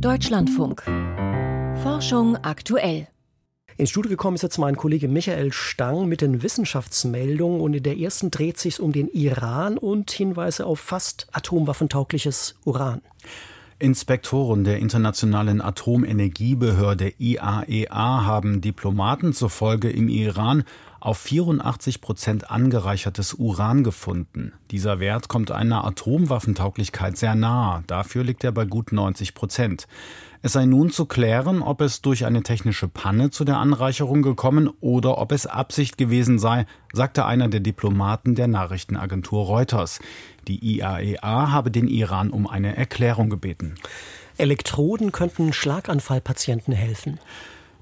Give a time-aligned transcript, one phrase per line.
[0.00, 0.82] Deutschlandfunk.
[1.82, 3.08] Forschung aktuell.
[3.78, 7.98] Ins Studio gekommen ist jetzt mein Kollege Michael Stang mit den Wissenschaftsmeldungen und in der
[7.98, 13.00] ersten dreht sich um den Iran und Hinweise auf fast atomwaffentaugliches Uran.
[13.78, 20.64] Inspektoren der Internationalen Atomenergiebehörde IAEA e haben Diplomaten zufolge im Iran
[21.00, 24.52] auf 84 Prozent angereichertes Uran gefunden.
[24.70, 27.84] Dieser Wert kommt einer Atomwaffentauglichkeit sehr nahe.
[27.86, 29.86] Dafür liegt er bei gut 90 Prozent.
[30.42, 34.70] Es sei nun zu klären, ob es durch eine technische Panne zu der Anreicherung gekommen
[34.80, 39.98] oder ob es Absicht gewesen sei, sagte einer der Diplomaten der Nachrichtenagentur Reuters.
[40.46, 43.74] Die IAEA e habe den Iran um eine Erklärung gebeten.
[44.38, 47.18] Elektroden könnten Schlaganfallpatienten helfen.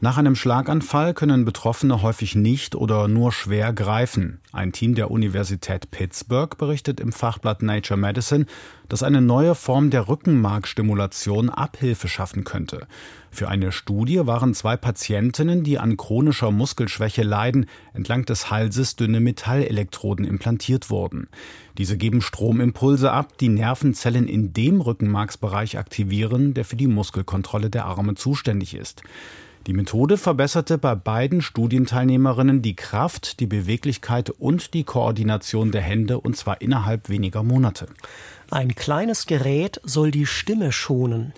[0.05, 4.39] Nach einem Schlaganfall können Betroffene häufig nicht oder nur schwer greifen.
[4.53, 8.45] Ein Team der Universität Pittsburgh berichtet im Fachblatt Nature Medicine,
[8.91, 12.87] dass eine neue Form der Rückenmarkstimulation Abhilfe schaffen könnte.
[13.31, 19.21] Für eine Studie waren zwei Patientinnen, die an chronischer Muskelschwäche leiden, entlang des Halses dünne
[19.21, 21.29] Metallelektroden implantiert worden.
[21.79, 27.87] Diese geben Stromimpulse ab, die Nervenzellen in dem Rückenmarksbereich aktivieren, der für die Muskelkontrolle der
[27.87, 29.03] Arme zuständig ist.
[29.67, 36.21] Die Methode verbesserte bei beiden Studienteilnehmerinnen die Kraft, die Beweglichkeit und die Koordination der Hände,
[36.21, 37.87] und zwar innerhalb weniger Monate.
[38.51, 41.33] Ein kleines Gerät soll die Stimme schonen.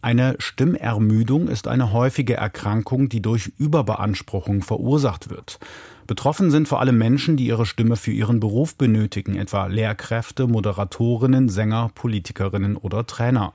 [0.00, 5.58] Eine Stimmermüdung ist eine häufige Erkrankung, die durch Überbeanspruchung verursacht wird.
[6.06, 11.48] Betroffen sind vor allem Menschen, die ihre Stimme für ihren Beruf benötigen, etwa Lehrkräfte, Moderatorinnen,
[11.48, 13.52] Sänger, Politikerinnen oder Trainer.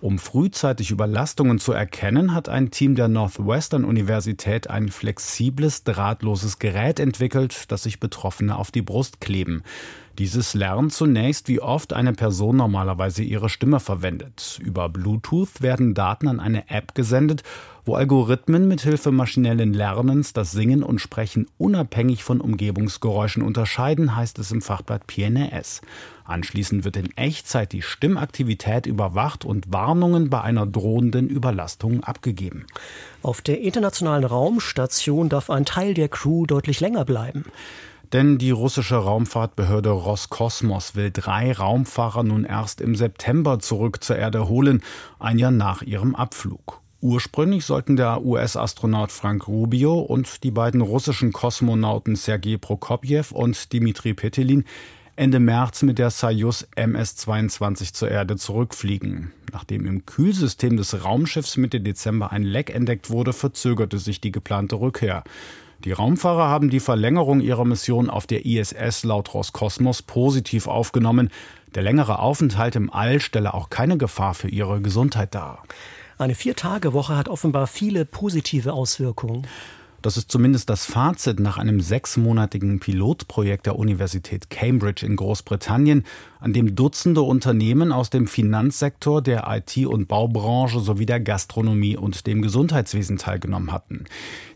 [0.00, 6.98] Um frühzeitig Überlastungen zu erkennen, hat ein Team der Northwestern Universität ein flexibles, drahtloses Gerät
[6.98, 9.62] entwickelt, das sich Betroffene auf die Brust kleben.
[10.18, 14.60] Dieses lernt zunächst, wie oft eine Person normalerweise ihre Stimme verwendet.
[14.62, 17.42] Über Bluetooth werden Daten an eine App gesendet,
[17.84, 24.52] wo Algorithmen mithilfe maschinellen Lernens das Singen und Sprechen unabhängig von Umgebungsgeräuschen unterscheiden, heißt es
[24.52, 25.80] im Fachblatt PNRS.
[26.24, 32.66] Anschließend wird in Echtzeit die Stimmaktivität überwacht und Warnungen bei einer drohenden Überlastung abgegeben.
[33.22, 37.44] Auf der internationalen Raumstation darf ein Teil der Crew deutlich länger bleiben.
[38.12, 44.48] Denn die russische Raumfahrtbehörde Roskosmos will drei Raumfahrer nun erst im September zurück zur Erde
[44.48, 44.82] holen,
[45.18, 46.81] ein Jahr nach ihrem Abflug.
[47.02, 54.14] Ursprünglich sollten der US-Astronaut Frank Rubio und die beiden russischen Kosmonauten Sergei Prokopjew und Dmitri
[54.14, 54.64] Petelin
[55.16, 59.32] Ende März mit der Soyuz MS-22 zur Erde zurückfliegen.
[59.50, 64.76] Nachdem im Kühlsystem des Raumschiffs Mitte Dezember ein Leck entdeckt wurde, verzögerte sich die geplante
[64.76, 65.24] Rückkehr.
[65.84, 71.30] Die Raumfahrer haben die Verlängerung ihrer Mission auf der ISS laut Roskosmos positiv aufgenommen.
[71.74, 75.64] Der längere Aufenthalt im All stelle auch keine Gefahr für ihre Gesundheit dar.
[76.18, 79.46] Eine Vier-Tage-Woche hat offenbar viele positive Auswirkungen.
[80.02, 86.04] Das ist zumindest das Fazit nach einem sechsmonatigen Pilotprojekt der Universität Cambridge in Großbritannien,
[86.40, 92.26] an dem Dutzende Unternehmen aus dem Finanzsektor, der IT- und Baubranche sowie der Gastronomie und
[92.26, 94.06] dem Gesundheitswesen teilgenommen hatten.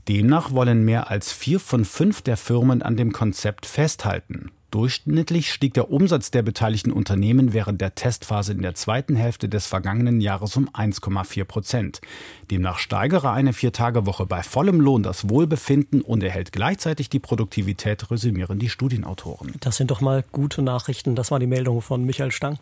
[0.09, 4.51] Demnach wollen mehr als vier von fünf der Firmen an dem Konzept festhalten.
[4.71, 9.67] Durchschnittlich stieg der Umsatz der beteiligten Unternehmen während der Testphase in der zweiten Hälfte des
[9.67, 12.01] vergangenen Jahres um 1,4 Prozent.
[12.51, 18.59] Demnach steigere eine Viertagewoche bei vollem Lohn das Wohlbefinden und erhält gleichzeitig die Produktivität, resümieren
[18.59, 19.53] die Studienautoren.
[19.61, 21.15] Das sind doch mal gute Nachrichten.
[21.15, 22.59] Das war die Meldung von Michael Stang.